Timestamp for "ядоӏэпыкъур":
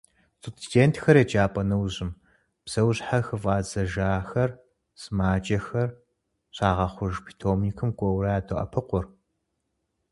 8.37-9.05